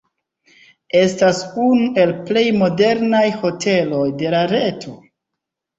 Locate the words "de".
4.25-4.35